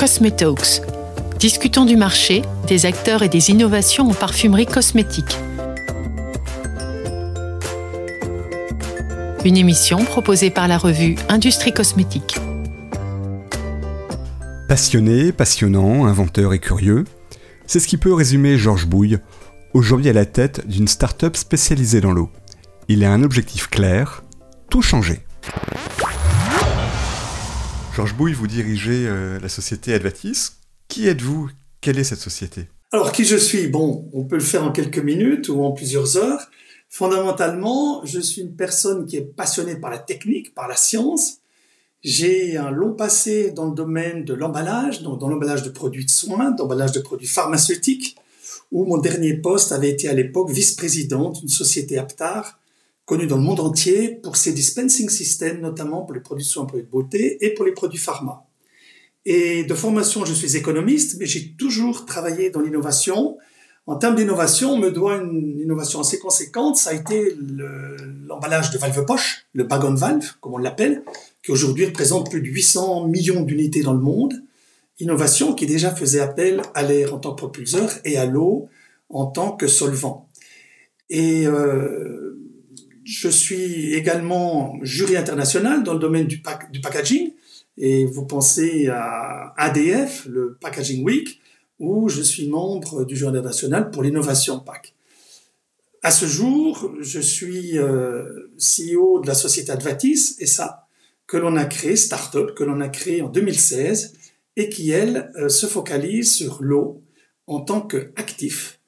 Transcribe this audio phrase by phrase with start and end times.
[0.00, 0.80] Cosmetalks.
[1.38, 5.36] Discutons du marché, des acteurs et des innovations en parfumerie cosmétique.
[9.44, 12.38] Une émission proposée par la revue Industrie Cosmétique.
[14.68, 17.04] Passionné, passionnant, inventeur et curieux,
[17.66, 19.18] c'est ce qui peut résumer Georges Bouille,
[19.74, 22.30] aujourd'hui à la tête d'une start-up spécialisée dans l'eau.
[22.88, 24.24] Il a un objectif clair,
[24.70, 25.20] tout changer.
[28.00, 30.52] Georges Bouille, vous dirigez euh, la société Advatis.
[30.88, 31.50] Qui êtes-vous?
[31.82, 32.66] Quelle est cette société?
[32.92, 33.66] Alors, qui je suis?
[33.66, 36.50] Bon, on peut le faire en quelques minutes ou en plusieurs heures.
[36.88, 41.40] Fondamentalement, je suis une personne qui est passionnée par la technique, par la science.
[42.02, 46.10] J'ai un long passé dans le domaine de l'emballage, donc dans l'emballage de produits de
[46.10, 48.16] soins, d'emballage de produits pharmaceutiques,
[48.72, 52.59] où mon dernier poste avait été à l'époque vice-président d'une société Aptar,
[53.10, 56.64] connue dans le monde entier pour ses dispensing systems, notamment pour les produits de soins,
[56.64, 58.46] produits de beauté et pour les produits pharma.
[59.24, 63.36] Et de formation, je suis économiste, mais j'ai toujours travaillé dans l'innovation,
[63.86, 66.76] en termes d'innovation, on me doit une innovation assez conséquente.
[66.76, 67.34] Ça a été
[68.28, 71.02] l'emballage de valve poche, le bag on valve, comme on l'appelle,
[71.42, 74.34] qui aujourd'hui représente plus de 800 millions d'unités dans le monde.
[75.00, 78.68] Innovation qui déjà faisait appel à l'air en tant que propulseur et à l'eau
[79.08, 80.28] en tant que solvant.
[81.08, 82.39] Et euh,
[83.10, 87.32] je suis également jury international dans le domaine du, du packaging.
[87.76, 91.40] Et vous pensez à ADF, le Packaging Week,
[91.78, 94.94] où je suis membre du Journal national pour l'innovation PAC.
[96.02, 100.86] À ce jour, je suis euh, CEO de la société Advatis, et ça,
[101.26, 104.14] que l'on a créé, start-up, que l'on a créé en 2016,
[104.56, 107.02] et qui, elle, euh, se focalise sur l'eau
[107.46, 108.78] en tant qu'actif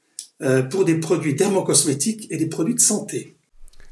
[0.42, 3.36] euh, pour des produits dermocosmétiques et des produits de santé.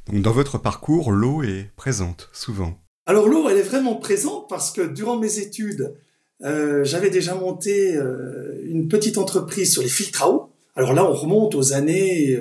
[0.07, 2.79] Donc dans votre parcours, l'eau est présente souvent.
[3.07, 5.95] Alors l'eau, elle est vraiment présente parce que durant mes études,
[6.43, 10.51] euh, j'avais déjà monté euh, une petite entreprise sur les filtres à eau.
[10.77, 12.39] Alors là, on remonte aux années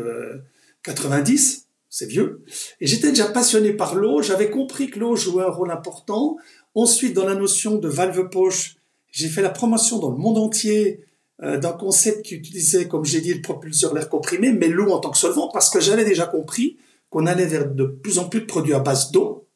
[0.83, 2.43] 90, euh, c'est vieux.
[2.79, 4.21] Et j'étais déjà passionné par l'eau.
[4.21, 6.37] J'avais compris que l'eau jouait un rôle important.
[6.75, 8.75] Ensuite, dans la notion de valve poche,
[9.11, 11.03] j'ai fait la promotion dans le monde entier
[11.41, 15.09] d'un concept qui utilisait, comme j'ai dit, le propulseur l'air comprimé, mais l'eau en tant
[15.09, 16.77] que solvant, parce que j'avais déjà compris
[17.09, 19.47] qu'on allait vers de plus en plus de produits à base d'eau.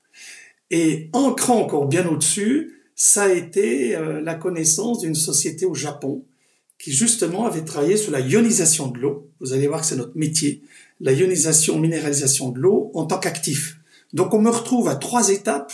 [0.71, 6.25] Et ancrant encore bien au-dessus, ça a été euh, la connaissance d'une société au Japon
[6.79, 9.31] qui justement avait travaillé sur la ionisation de l'eau.
[9.39, 10.63] Vous allez voir que c'est notre métier,
[10.99, 13.77] la ionisation, minéralisation de l'eau en tant qu'actif.
[14.11, 15.71] Donc on me retrouve à trois étapes,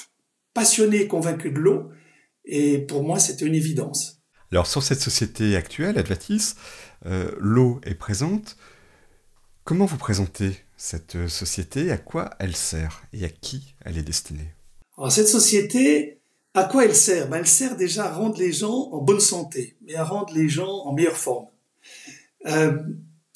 [0.53, 1.89] passionné et convaincu de l'eau,
[2.45, 4.21] et pour moi c'était une évidence.
[4.51, 6.55] Alors sur cette société actuelle, Advatis,
[7.05, 8.55] euh, l'eau est présente.
[9.69, 11.91] Comment vous présentez cette société?
[11.91, 13.03] À quoi elle sert?
[13.13, 14.51] Et à qui elle est destinée?
[14.97, 16.21] Alors cette société,
[16.55, 17.29] à quoi elle sert?
[17.29, 20.49] Ben, Elle sert déjà à rendre les gens en bonne santé, mais à rendre les
[20.49, 21.45] gens en meilleure forme.
[22.47, 22.79] Euh,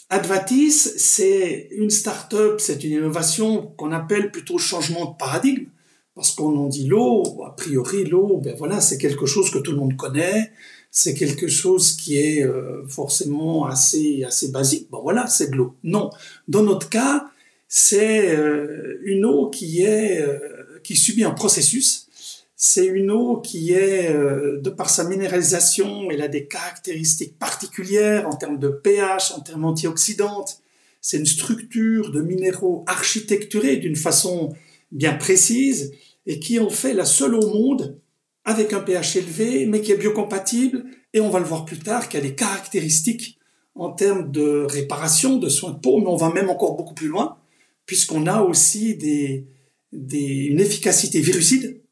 [0.09, 5.67] Advatis, c'est une start-up, c'est une innovation qu'on appelle plutôt changement de paradigme,
[6.15, 9.69] parce qu'on en dit l'eau, a priori l'eau, ben voilà, c'est quelque chose que tout
[9.69, 10.51] le monde connaît,
[10.95, 14.89] c'est quelque chose qui est euh, forcément assez assez basique.
[14.91, 15.75] Bon voilà, c'est de l'eau.
[15.83, 16.11] Non,
[16.47, 17.31] dans notre cas,
[17.67, 20.37] c'est euh, une eau qui est euh,
[20.83, 22.07] qui subit un processus
[22.55, 28.37] c'est une eau qui est, de par sa minéralisation, elle a des caractéristiques particulières en
[28.37, 30.61] termes de pH, en termes antioxydantes.
[31.01, 34.55] C'est une structure de minéraux architecturée d'une façon
[34.93, 35.91] bien précise
[36.25, 37.99] et qui en fait la seule au monde
[38.45, 40.85] avec un pH élevé, mais qui est biocompatible.
[41.13, 43.39] Et on va le voir plus tard, qui a des caractéristiques
[43.75, 47.07] en termes de réparation, de soins de peau, mais on va même encore beaucoup plus
[47.07, 47.37] loin,
[47.85, 49.47] puisqu'on a aussi des,
[49.91, 51.83] une efficacité virucide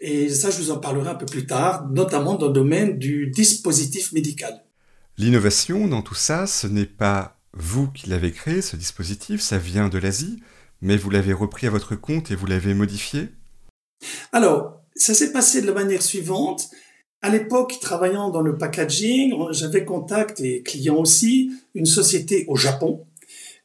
[0.00, 3.26] et ça, je vous en parlerai un peu plus tard, notamment dans le domaine du
[3.26, 4.64] dispositif médical.
[5.18, 9.90] L'innovation dans tout ça, ce n'est pas vous qui l'avez créé, ce dispositif, ça vient
[9.90, 10.40] de l'Asie,
[10.80, 13.28] mais vous l'avez repris à votre compte et vous l'avez modifié?
[14.32, 16.68] Alors, ça s'est passé de la manière suivante.
[17.22, 23.06] À l'époque, travaillant dans le packaging, j'avais contact et client aussi, une société au Japon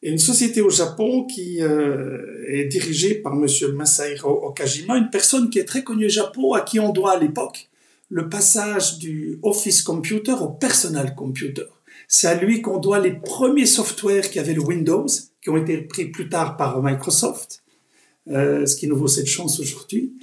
[0.05, 5.49] et une société au Japon qui euh, est dirigée par Monsieur Masahiro Okajima, une personne
[5.49, 7.69] qui est très connue au Japon, à qui on doit à l'époque
[8.09, 11.65] le passage du Office Computer au Personal Computer.
[12.07, 15.07] C'est à lui qu'on doit les premiers softwares qui avaient le Windows,
[15.41, 17.63] qui ont été pris plus tard par Microsoft,
[18.29, 20.13] euh, ce qui nous vaut cette chance aujourd'hui.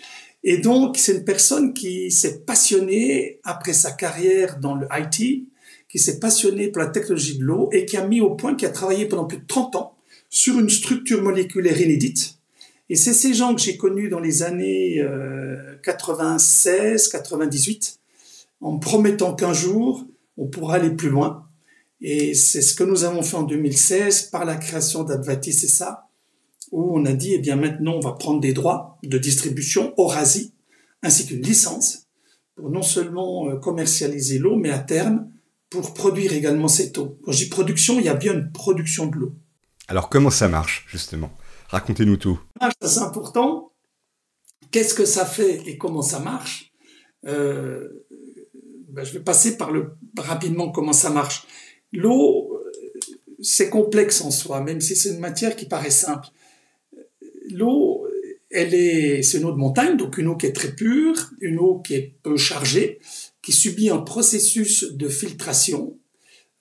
[0.45, 5.47] Et donc, c'est une personne qui s'est passionnée après sa carrière dans le IT,
[5.89, 8.67] qui s'est passionné pour la technologie de l'eau et qui a mis au point, qui
[8.67, 9.97] a travaillé pendant plus de 30 ans
[10.31, 12.39] sur une structure moléculaire inédite.
[12.89, 15.05] Et c'est ces gens que j'ai connus dans les années
[15.83, 18.01] 96, euh, 98,
[18.61, 20.07] en promettant qu'un jour,
[20.37, 21.47] on pourra aller plus loin.
[22.01, 26.09] Et c'est ce que nous avons fait en 2016 par la création d'Advati, c'est ça,
[26.73, 30.55] où on a dit, eh bien maintenant, on va prendre des droits de distribution Orasi,
[31.03, 32.07] ainsi qu'une licence,
[32.57, 35.31] pour non seulement euh, commercialiser l'eau, mais à terme,
[35.71, 37.19] pour produire également cette eau.
[37.25, 39.35] Quand je dis production, il y a bien une production de l'eau.
[39.89, 41.31] Alors comment ça marche, justement?
[41.69, 42.41] Racontez-nous tout.
[42.83, 43.73] C'est important.
[44.71, 46.73] Qu'est-ce que ça fait et comment ça marche?
[47.27, 47.89] Euh,
[48.89, 51.47] ben, Je vais passer par le rapidement comment ça marche.
[51.93, 52.59] L'eau,
[53.41, 56.29] c'est complexe en soi, même si c'est une matière qui paraît simple.
[57.53, 58.07] L'eau,
[58.51, 61.81] est, c'est une eau de montagne, donc une eau qui est très pure, une eau
[61.81, 63.01] qui est peu chargée,
[63.43, 65.97] qui subit un processus de filtration,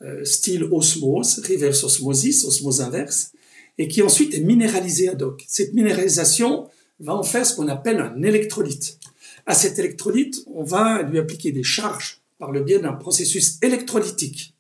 [0.02, 3.32] euh, style osmose, reverse osmosis, osmose inverse,
[3.78, 5.44] et qui ensuite est minéralisée ad hoc.
[5.48, 6.68] Cette minéralisation
[7.00, 9.00] va en faire ce qu'on appelle un électrolyte.
[9.46, 14.56] À cet électrolyte, on va lui appliquer des charges par le biais d'un processus électrolytique.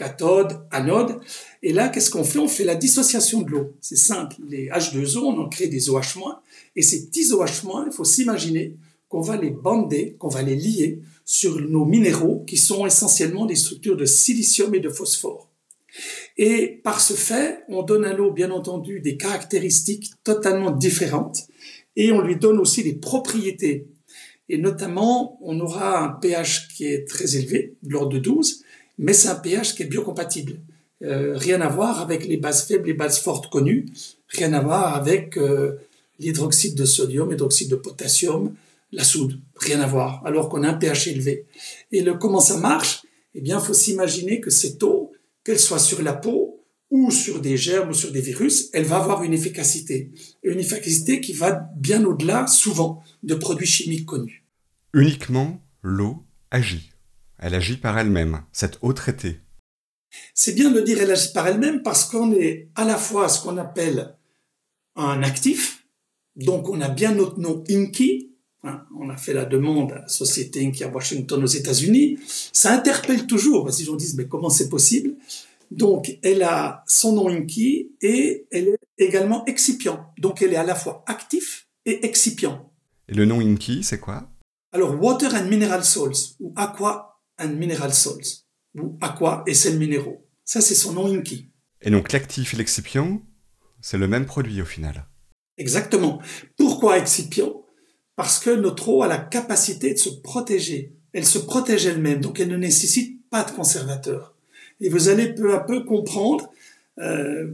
[0.00, 1.20] Cathode, anode.
[1.62, 2.38] Et là, qu'est-ce qu'on fait?
[2.38, 3.74] On fait la dissociation de l'eau.
[3.82, 4.36] C'est simple.
[4.48, 6.40] Les H2O, on en crée des OH-.
[6.74, 8.78] Et ces petits OH-, il faut s'imaginer
[9.10, 13.56] qu'on va les bander, qu'on va les lier sur nos minéraux qui sont essentiellement des
[13.56, 15.50] structures de silicium et de phosphore.
[16.38, 21.46] Et par ce fait, on donne à l'eau, bien entendu, des caractéristiques totalement différentes
[21.94, 23.88] et on lui donne aussi des propriétés.
[24.48, 28.62] Et notamment, on aura un pH qui est très élevé, de l'ordre de 12,
[29.00, 30.60] mais c'est un pH qui est biocompatible.
[31.02, 33.86] Euh, rien à voir avec les bases faibles et bases fortes connues,
[34.28, 35.76] rien à voir avec euh,
[36.18, 38.54] l'hydroxyde de sodium, l'hydroxyde de potassium,
[38.92, 41.46] la soude, rien à voir, alors qu'on a un pH élevé.
[41.90, 43.02] Et le, comment ça marche?
[43.34, 45.12] Eh bien, il faut s'imaginer que cette eau,
[45.44, 48.96] qu'elle soit sur la peau ou sur des germes ou sur des virus, elle va
[48.96, 50.10] avoir une efficacité.
[50.42, 54.44] une efficacité qui va bien au-delà, souvent, de produits chimiques connus.
[54.92, 56.90] Uniquement l'eau agit.
[57.40, 59.40] Elle agit par elle-même, cette eau traitée.
[60.34, 63.42] C'est bien de dire elle agit par elle-même parce qu'on est à la fois ce
[63.42, 64.16] qu'on appelle
[64.94, 65.84] un actif,
[66.36, 68.30] donc on a bien notre nom INKI,
[68.62, 72.18] Hein, on a fait la demande à la société Inky à Washington aux États-Unis.
[72.52, 75.14] Ça interpelle toujours parce que les gens disent mais comment c'est possible?
[75.70, 80.12] Donc elle a son nom Inky et elle est également excipient.
[80.18, 82.70] Donc elle est à la fois actif et excipient.
[83.08, 84.28] Et le nom Inky, c'est quoi?
[84.72, 87.09] Alors Water and Mineral Salts ou Aqua
[87.40, 88.46] and Mineral Salts
[88.78, 90.26] ou Aqua et sels minéraux.
[90.44, 91.50] Ça c'est son nom Inky.
[91.82, 93.22] Et donc l'actif et l'excipient,
[93.80, 95.06] c'est le même produit au final.
[95.56, 96.20] Exactement.
[96.56, 97.62] Pourquoi excipient?
[98.16, 100.94] Parce que notre eau a la capacité de se protéger.
[101.12, 104.34] Elle se protège elle-même, donc elle ne nécessite pas de conservateur.
[104.80, 106.50] Et vous allez peu à peu comprendre
[106.98, 107.52] euh,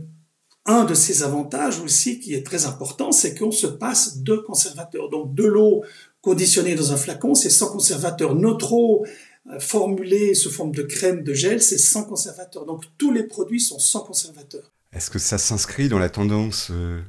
[0.66, 5.08] un de ces avantages aussi qui est très important, c'est qu'on se passe de conservateurs.
[5.10, 5.84] Donc de l'eau
[6.20, 8.34] conditionnée dans un flacon, c'est sans conservateur.
[8.34, 9.06] Notre eau
[9.50, 12.66] euh, formulée sous forme de crème, de gel, c'est sans conservateur.
[12.66, 14.72] Donc tous les produits sont sans conservateur.
[14.93, 17.00] Est-ce que ça s'inscrit dans la tendance euh,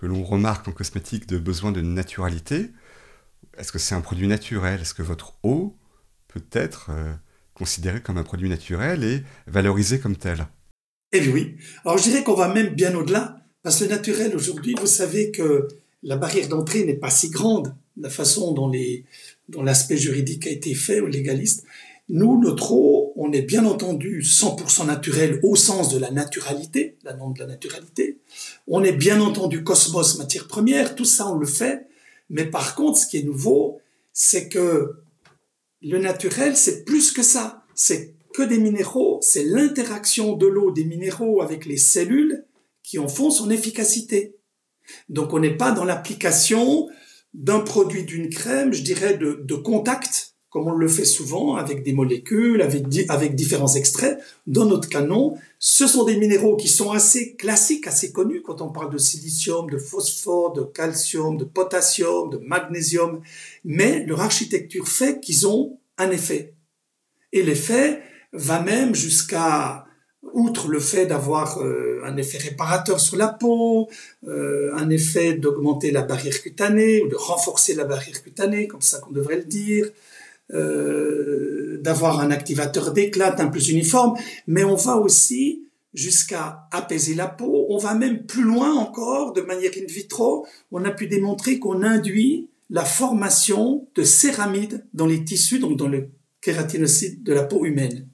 [0.00, 2.70] que l'on remarque en cosmétique de besoin de naturalité?
[3.58, 4.80] Est-ce que c'est un produit naturel?
[4.80, 5.76] Est-ce que votre eau
[6.28, 7.12] peut être euh,
[7.54, 10.46] considérée comme un produit naturel et valorisée comme tel
[11.12, 11.56] Eh oui.
[11.84, 15.30] Alors je dirais qu'on va même bien au-delà, parce que le naturel aujourd'hui, vous savez
[15.30, 15.68] que
[16.02, 19.04] la barrière d'entrée n'est pas si grande, la façon dont, les,
[19.48, 21.64] dont l'aspect juridique a été fait au légaliste.
[22.10, 27.14] Nous, notre eau, on est bien entendu 100% naturel au sens de la naturalité, la
[27.14, 28.18] norme de la naturalité.
[28.66, 31.86] On est bien entendu cosmos, matière première, tout ça on le fait,
[32.28, 33.80] mais par contre, ce qui est nouveau,
[34.12, 35.02] c'est que
[35.80, 37.62] le naturel, c'est plus que ça.
[37.74, 42.44] C'est que des minéraux, c'est l'interaction de l'eau des minéraux avec les cellules
[42.82, 44.36] qui en font son efficacité.
[45.08, 46.88] Donc on n'est pas dans l'application
[47.32, 51.82] d'un produit, d'une crème, je dirais, de, de contact comme on le fait souvent avec
[51.82, 54.20] des molécules, avec, différents extraits.
[54.46, 58.68] Dans notre canon, ce sont des minéraux qui sont assez classiques, assez connus quand on
[58.68, 63.20] parle de silicium, de phosphore, de calcium, de potassium, de magnésium,
[63.64, 66.54] mais leur architecture fait qu'ils ont un effet.
[67.32, 68.00] Et l'effet
[68.32, 69.84] va même jusqu'à,
[70.32, 73.88] outre le fait d'avoir euh, un effet réparateur sur la peau,
[74.26, 79.00] euh, un effet d'augmenter la barrière cutanée ou de renforcer la barrière cutanée, comme ça
[79.00, 79.90] qu'on devrait le dire,
[80.52, 84.14] euh, d'avoir un activateur d'éclat un plus uniforme,
[84.46, 87.66] mais on va aussi jusqu'à apaiser la peau.
[87.70, 90.46] On va même plus loin encore, de manière in vitro.
[90.70, 95.88] On a pu démontrer qu'on induit la formation de céramides dans les tissus, donc dans
[95.88, 96.08] le
[96.42, 98.06] kératinocyte de la peau humaine.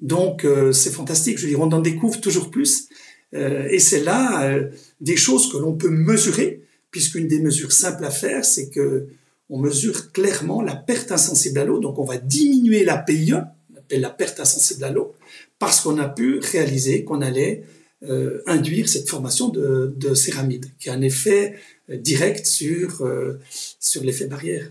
[0.00, 1.36] Donc euh, c'est fantastique.
[1.36, 2.88] Je veux dire, on en découvre toujours plus.
[3.34, 4.58] Euh, et c'est là
[5.02, 9.08] des choses que l'on peut mesurer, puisqu'une des mesures simples à faire, c'est que
[9.48, 11.78] on mesure clairement la perte insensible à l'eau.
[11.78, 15.14] Donc on va diminuer la PIE, on appelle la perte insensible à l'eau,
[15.58, 17.64] parce qu'on a pu réaliser qu'on allait
[18.02, 21.56] euh, induire cette formation de, de, céramide, qui a un effet
[21.90, 23.40] euh, direct sur, euh,
[23.80, 24.70] sur l'effet barrière.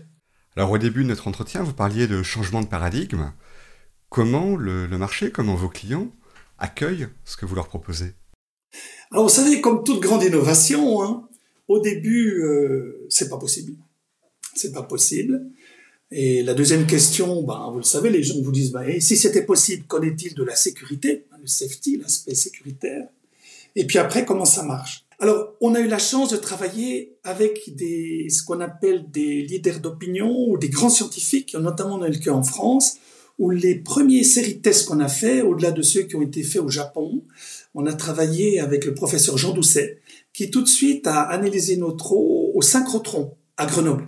[0.56, 3.32] Alors au début de notre entretien, vous parliez de changement de paradigme.
[4.08, 6.10] Comment le, le marché, comment vos clients
[6.58, 8.14] accueillent ce que vous leur proposez?
[9.10, 11.28] Alors vous savez, comme toute grande innovation, hein,
[11.68, 13.72] au début, euh, c'est pas possible.
[14.56, 15.46] C'est pas possible.
[16.10, 19.42] Et la deuxième question, ben, vous le savez, les gens vous disent, ben, si c'était
[19.42, 23.08] possible, qu'en est-il de la sécurité, le safety, l'aspect sécuritaire?
[23.74, 25.04] Et puis après, comment ça marche?
[25.18, 29.80] Alors, on a eu la chance de travailler avec des, ce qu'on appelle des leaders
[29.80, 32.98] d'opinion ou des grands scientifiques, notamment a le cas en France,
[33.38, 36.42] où les premiers séries de tests qu'on a fait, au-delà de ceux qui ont été
[36.42, 37.24] faits au Japon,
[37.74, 40.00] on a travaillé avec le professeur Jean Doucet,
[40.32, 44.06] qui tout de suite a analysé notre eau au synchrotron à Grenoble.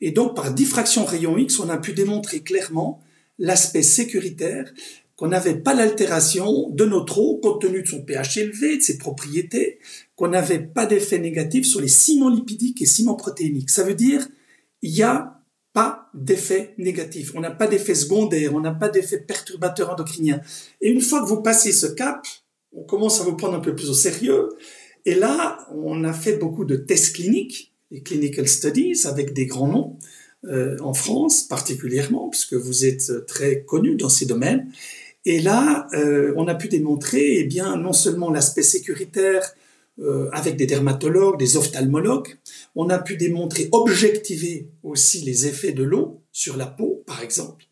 [0.00, 3.02] Et donc, par diffraction rayon X, on a pu démontrer clairement
[3.38, 4.72] l'aspect sécuritaire
[5.16, 8.96] qu'on n'avait pas l'altération de notre eau compte tenu de son pH élevé, de ses
[8.96, 9.78] propriétés,
[10.16, 13.68] qu'on n'avait pas d'effet négatif sur les ciments lipidiques et ciments protéiniques.
[13.68, 14.26] Ça veut dire,
[14.80, 15.42] il n'y a
[15.74, 20.40] pas d'effet négatif, on n'a pas d'effet secondaire, on n'a pas d'effet perturbateur endocrinien.
[20.80, 22.26] Et une fois que vous passez ce cap,
[22.72, 24.48] on commence à vous prendre un peu plus au sérieux.
[25.04, 29.68] Et là, on a fait beaucoup de tests cliniques, les clinical studies, avec des grands
[29.68, 29.98] noms,
[30.44, 34.70] euh, en France particulièrement, puisque vous êtes très connu dans ces domaines.
[35.26, 39.54] Et là, euh, on a pu démontrer, eh bien, non seulement l'aspect sécuritaire
[40.00, 42.38] euh, avec des dermatologues, des ophtalmologues,
[42.74, 47.66] on a pu démontrer, objectiver aussi les effets de l'eau sur la peau, par exemple.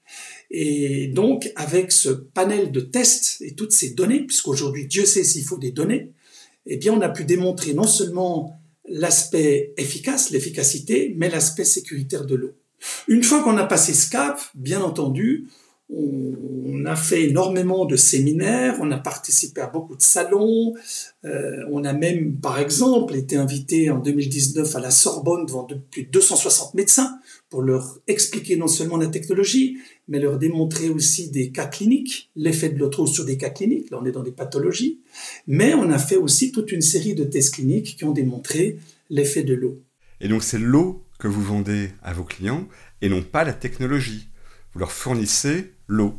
[0.50, 5.44] Et donc, avec ce panel de tests et toutes ces données, puisqu'aujourd'hui, Dieu sait s'il
[5.44, 6.12] faut des données,
[6.66, 8.57] eh bien, on a pu démontrer non seulement
[8.90, 12.54] l'aspect efficace, l'efficacité, mais l'aspect sécuritaire de l'eau.
[13.08, 15.48] Une fois qu'on a passé ce cap, bien entendu,
[15.90, 20.74] on a fait énormément de séminaires, on a participé à beaucoup de salons,
[21.24, 26.04] euh, on a même, par exemple, été invité en 2019 à la Sorbonne devant plus
[26.04, 27.18] de 260 médecins
[27.48, 29.78] pour leur expliquer non seulement la technologie,
[30.08, 33.98] mais leur démontrer aussi des cas cliniques, l'effet de l'autre sur des cas cliniques, là
[34.00, 35.00] on est dans des pathologies,
[35.46, 38.78] mais on a fait aussi toute une série de tests cliniques qui ont démontré
[39.08, 39.82] l'effet de l'eau.
[40.20, 42.68] Et donc c'est l'eau que vous vendez à vos clients
[43.00, 44.28] et non pas la technologie.
[44.72, 46.14] Vous leur fournissez l'eau.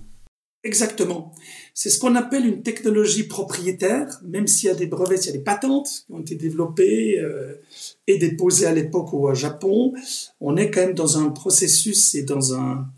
[0.66, 1.34] Exactement.
[1.74, 5.36] C'est ce qu'on appelle une technologie propriétaire, même s'il y a des brevets, s'il y
[5.36, 7.54] a des patentes qui ont été développées euh,
[8.08, 9.94] et déposées à l'époque au Japon.
[10.42, 12.90] On est quand même dans un processus et dans un,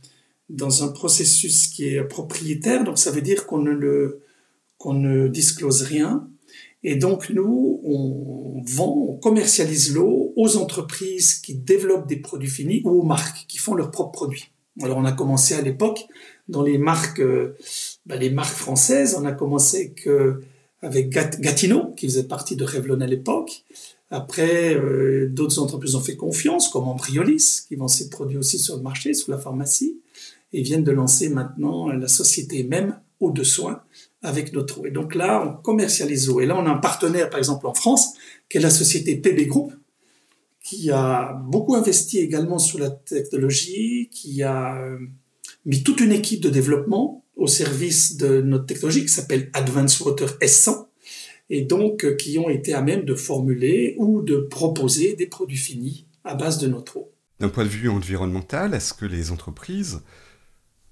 [0.49, 4.19] dans un processus qui est propriétaire, donc ça veut dire qu'on ne,
[4.79, 6.27] qu'on ne disclose rien.
[6.83, 12.81] Et donc nous, on vend, on commercialise l'eau aux entreprises qui développent des produits finis
[12.85, 14.51] ou aux marques qui font leurs propres produits.
[14.81, 16.07] Alors on a commencé à l'époque
[16.47, 17.21] dans les marques,
[18.05, 19.15] bah, les marques françaises.
[19.19, 19.93] On a commencé
[20.81, 23.63] avec Gatineau, qui faisait partie de Revlon à l'époque.
[24.11, 28.75] Après, euh, d'autres entreprises ont fait confiance, comme Ambriolis, qui vend ses produits aussi sur
[28.75, 30.01] le marché, sous la pharmacie,
[30.51, 33.81] et viennent de lancer maintenant la société même eau de soins
[34.21, 34.85] avec notre eau.
[34.85, 36.41] Et donc là, on commercialise l'eau.
[36.41, 38.13] Et là, on a un partenaire, par exemple en France,
[38.49, 39.71] qui est la société PB Group,
[40.61, 44.97] qui a beaucoup investi également sur la technologie, qui a euh,
[45.65, 50.37] mis toute une équipe de développement au service de notre technologie qui s'appelle Advanced Water
[50.39, 50.87] S100
[51.49, 55.57] et donc euh, qui ont été à même de formuler ou de proposer des produits
[55.57, 57.13] finis à base de notre eau.
[57.39, 60.01] D'un point de vue environnemental, est-ce que les entreprises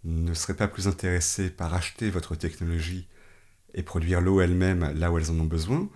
[0.03, 3.07] ne seraient pas plus intéressées par acheter votre technologie
[3.73, 5.89] et produire l'eau elle-même là où elles en ont besoin,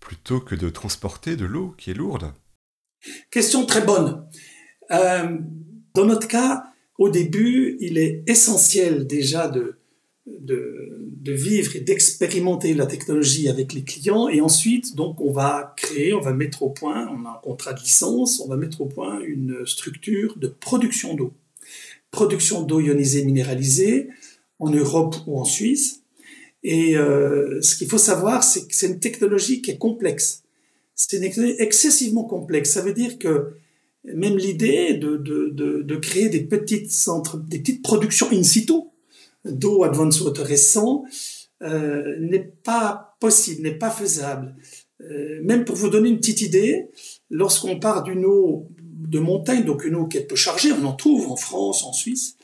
[0.00, 2.32] plutôt que de transporter de l'eau qui est lourde?
[3.30, 4.28] Question très bonne.
[4.90, 5.38] Euh,
[5.94, 6.64] dans notre cas,
[6.98, 9.76] au début, il est essentiel déjà de,
[10.26, 14.28] de, vivre et d'expérimenter la technologie avec les clients.
[14.28, 17.72] Et ensuite, donc, on va créer, on va mettre au point, on a un contrat
[17.72, 21.32] de licence, on va mettre au point une structure de production d'eau.
[22.10, 24.08] Production d'eau ionisée minéralisée
[24.58, 26.02] en Europe ou en Suisse.
[26.62, 30.44] Et euh, ce qu'il faut savoir, c'est que c'est une technologie qui est complexe
[30.96, 31.22] c'est
[31.60, 32.70] excessivement complexe.
[32.72, 33.52] Ça veut dire que
[34.14, 35.50] même l'idée de, de,
[35.82, 38.72] de, créer des petites, centres, des petites productions in situ
[39.44, 41.04] d'eau advanced water récent
[41.62, 44.56] euh, n'est pas possible, n'est pas faisable.
[45.02, 46.90] Euh, même pour vous donner une petite idée,
[47.30, 50.94] lorsqu'on part d'une eau de montagne, donc une eau qui est peu chargée, on en
[50.94, 52.36] trouve en France, en Suisse,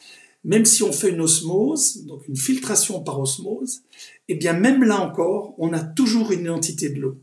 [0.45, 3.83] même si on fait une osmose, donc une filtration par osmose,
[4.28, 7.19] eh bien même là encore, on a toujours une identité de l'eau.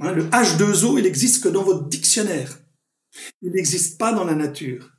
[0.00, 2.60] Hein, le H2O, il existe que dans votre dictionnaire.
[3.42, 4.92] Il n'existe pas dans la nature.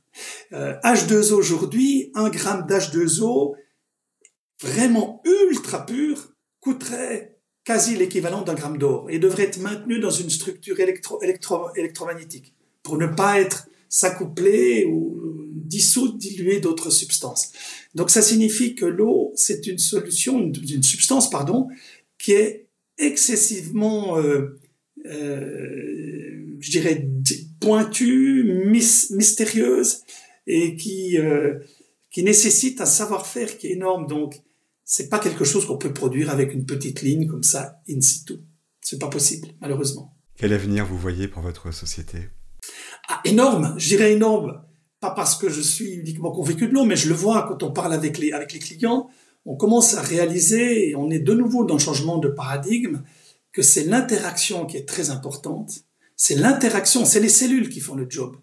[0.52, 3.54] H2O aujourd'hui, un gramme d'H2O
[4.60, 10.30] vraiment ultra pur coûterait quasi l'équivalent d'un gramme d'or et devrait être maintenu dans une
[10.30, 15.20] structure électro, électro, électromagnétique pour ne pas être s'accoupler ou
[15.52, 17.52] dissoudre, diluer d'autres substances.
[17.94, 21.68] Donc ça signifie que l'eau, c'est une solution, une, substance, pardon,
[22.18, 22.66] qui est
[22.98, 24.58] excessivement, euh,
[25.06, 27.08] euh, je dirais,
[27.60, 30.02] pointue, mystérieuse
[30.46, 31.58] et qui, euh,
[32.10, 34.06] qui nécessite un savoir-faire qui est énorme.
[34.06, 34.40] Donc,
[34.84, 38.34] c'est pas quelque chose qu'on peut produire avec une petite ligne comme ça, in situ.
[38.80, 40.16] C'est pas possible, malheureusement.
[40.36, 42.28] Quel avenir vous voyez pour votre société?
[43.08, 44.64] Ah, Énorme, je dirais énorme.
[44.98, 47.72] Pas parce que je suis uniquement convaincu de l'eau, mais je le vois quand on
[47.72, 49.08] parle avec les, avec les clients.
[49.46, 53.02] On commence à réaliser, et on est de nouveau dans le changement de paradigme,
[53.52, 55.70] que c'est l'interaction qui est très importante.
[56.22, 58.36] C'est l'interaction, c'est les cellules qui font le job.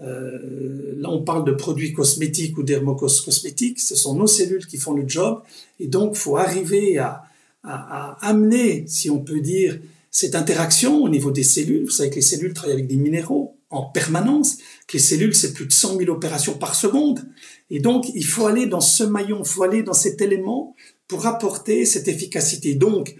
[0.00, 3.80] Euh, là, on parle de produits cosmétiques ou dermocosmétiques.
[3.80, 5.42] Ce sont nos cellules qui font le job.
[5.78, 7.24] Et donc, faut arriver à,
[7.62, 9.78] à, à, amener, si on peut dire,
[10.10, 11.84] cette interaction au niveau des cellules.
[11.84, 14.56] Vous savez que les cellules travaillent avec des minéraux en permanence,
[14.86, 17.28] que les cellules, c'est plus de 100 000 opérations par seconde.
[17.68, 20.74] Et donc, il faut aller dans ce maillon, il faut aller dans cet élément
[21.06, 22.74] pour apporter cette efficacité.
[22.74, 23.16] Donc,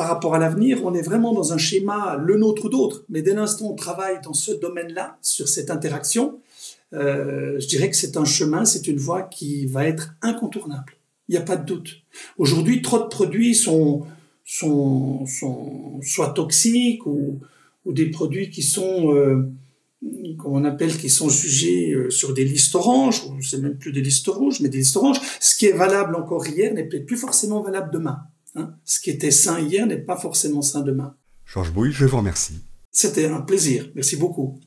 [0.00, 3.04] par rapport à l'avenir, on est vraiment dans un schéma le nôtre d'autre.
[3.10, 6.40] Mais dès l'instant on travaille dans ce domaine-là, sur cette interaction,
[6.94, 10.94] euh, je dirais que c'est un chemin, c'est une voie qui va être incontournable.
[11.28, 11.98] Il n'y a pas de doute.
[12.38, 14.06] Aujourd'hui, trop de produits sont,
[14.42, 17.38] sont, sont soit toxiques ou,
[17.84, 19.52] ou des produits qui sont, euh,
[20.46, 24.00] on appelle, qui sont jugés euh, sur des listes oranges, ou c'est même plus des
[24.00, 25.20] listes rouges, mais des listes oranges.
[25.40, 28.20] Ce qui est valable encore hier n'est peut-être plus forcément valable demain.
[28.54, 28.74] Hein.
[28.84, 31.16] Ce qui était sain hier n'est pas forcément sain demain.
[31.46, 32.60] Georges Bouille, je vous remercie.
[32.92, 33.90] C'était un plaisir.
[33.94, 34.60] Merci beaucoup.